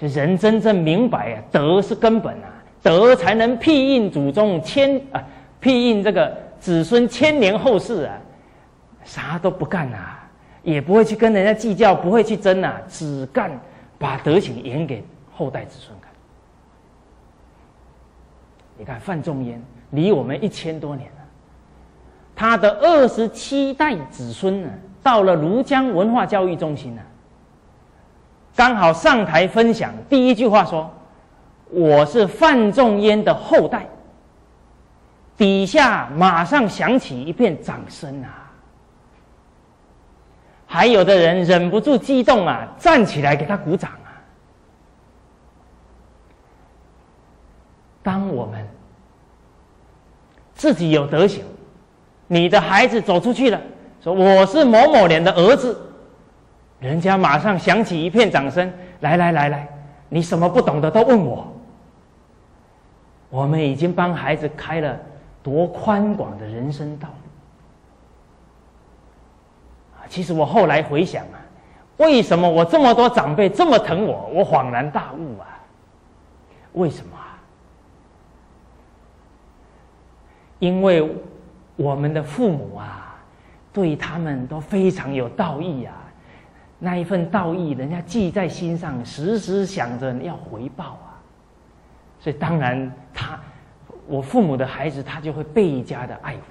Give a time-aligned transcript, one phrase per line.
[0.00, 2.48] 这人真正明白啊，德是根本啊，
[2.82, 5.22] 德才能庇应祖宗千啊，
[5.60, 8.16] 庇应这个子孙千年后世啊，
[9.04, 10.26] 啥都不干啊，
[10.62, 13.50] 也不会去跟人家计较，不会去争啊，只干
[13.98, 16.10] 把德行演给后代子孙看。
[18.78, 21.24] 你看范仲淹离我们一千多年了，
[22.34, 24.70] 他的二十七代子孙呢，
[25.02, 27.02] 到了庐江文化教育中心呢。
[28.60, 30.92] 刚好上台分享，第一句话说
[31.72, 33.88] ：“我是范仲淹的后代。”
[35.34, 38.52] 底下马上响起一片掌声啊！
[40.66, 44.12] 还有的人忍不住激动啊，站起来给他鼓掌啊！
[48.02, 48.68] 当我们
[50.52, 51.42] 自己有德行，
[52.26, 53.58] 你的孩子走出去了，
[54.04, 55.86] 说我是某某年的儿子。
[56.80, 59.68] 人家马上响起一片掌声，来来来来，
[60.08, 61.46] 你什么不懂的都问我。
[63.28, 64.98] 我们已经帮孩子开了
[65.42, 67.14] 多宽广的人生道路
[69.98, 70.08] 啊！
[70.08, 71.38] 其实我后来回想啊，
[71.98, 74.28] 为什么我这么多长辈这么疼我？
[74.34, 75.46] 我恍然大悟啊！
[76.72, 77.38] 为什么啊？
[80.58, 81.08] 因为
[81.76, 83.14] 我们的父母啊，
[83.72, 85.94] 对他们都非常有道义啊。
[86.82, 91.20] 那一份道义，人家记在心上，时时想着要回报啊。
[92.18, 93.38] 所以当然，他
[94.06, 96.42] 我父母的孩子，他就会倍加的爱护。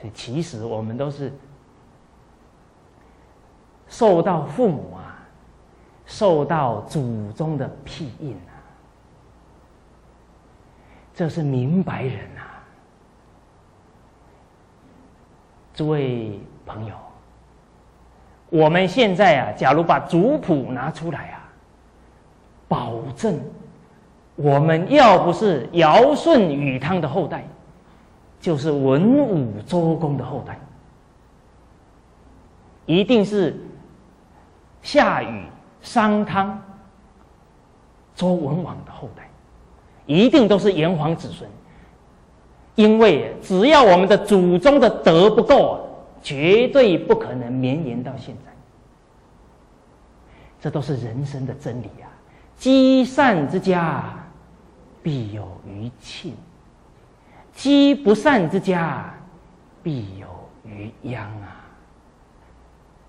[0.00, 1.30] 所以其实我们都是
[3.88, 5.18] 受到父母啊，
[6.06, 8.56] 受到祖宗的庇荫啊，
[11.12, 12.64] 这是明白人啊，
[15.74, 16.94] 诸位朋友。
[18.50, 21.44] 我们现在啊，假如把族谱拿出来啊，
[22.66, 23.38] 保证
[24.36, 27.44] 我们要不是尧舜禹汤的后代，
[28.40, 30.58] 就是文武周公的后代，
[32.86, 33.54] 一定是
[34.80, 35.44] 夏禹
[35.82, 36.58] 商汤
[38.14, 39.28] 周文王的后代，
[40.06, 41.48] 一定都是炎黄子孙。
[42.76, 45.80] 因为只要我们的祖宗的德不够啊。
[46.22, 48.52] 绝对不可能绵延到现在，
[50.60, 52.10] 这都是人生的真理啊！
[52.56, 54.04] 积善之家，
[55.02, 56.32] 必有余庆；
[57.52, 59.14] 积不善之家，
[59.82, 60.26] 必有
[60.64, 61.56] 余殃啊！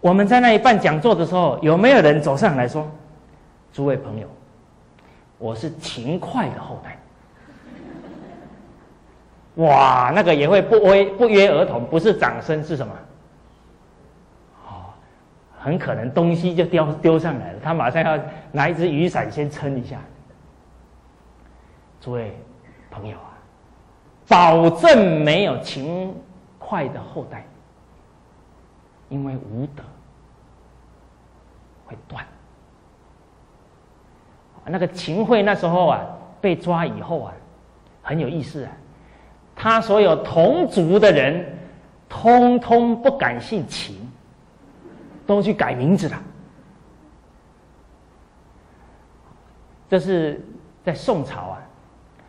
[0.00, 2.90] 我们在那里办讲座的时候，有没有人走上来说
[3.72, 4.28] ：“诸位朋友，
[5.38, 6.98] 我是勤快的后代。”
[9.56, 12.94] 哇，那个也会不约不约而同，不是掌声是什么？
[14.66, 14.92] 哦，
[15.58, 18.18] 很可能东西就丢丢上来了，他马上要
[18.52, 19.98] 拿一只雨伞先撑一下。
[22.00, 22.38] 诸位
[22.90, 23.32] 朋友啊，
[24.28, 26.14] 保证没有勤
[26.58, 27.46] 快的后代，
[29.08, 29.82] 因为无德
[31.86, 32.22] 会断。
[34.66, 36.04] 那个秦桧那时候啊，
[36.40, 37.32] 被抓以后啊，
[38.02, 38.72] 很有意思啊。
[39.58, 41.44] 他所有同族的人，
[42.10, 43.96] 通通不敢姓秦，
[45.26, 46.22] 都去改名字了。
[49.88, 50.44] 这是
[50.84, 51.58] 在宋朝啊，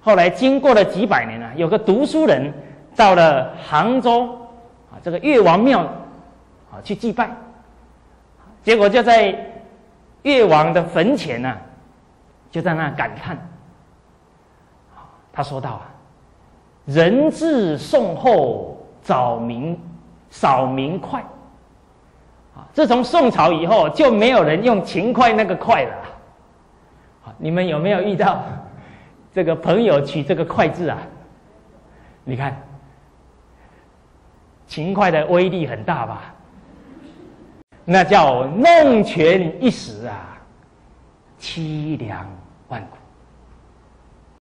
[0.00, 2.52] 后来经过了几百年了，有个读书人
[2.94, 4.32] 到了杭州
[4.92, 7.28] 啊，这个越王庙啊去祭拜，
[8.62, 9.34] 结果就在
[10.22, 11.56] 越王的坟前呢，
[12.50, 13.36] 就在那感叹，
[15.32, 15.90] 他说道啊。
[16.88, 19.78] 人至宋后早明
[20.30, 21.20] 少明快，
[22.56, 22.64] 啊！
[22.72, 25.94] 自从宋朝以后，就没有人用勤快那个快了。
[27.36, 28.42] 你们有没有遇到
[29.34, 30.96] 这个朋友取这个快字啊？
[32.24, 32.56] 你看，
[34.66, 36.34] 勤快的威力很大吧？
[37.84, 40.38] 那叫弄权一时啊，
[41.38, 42.26] 凄凉
[42.68, 42.96] 万古。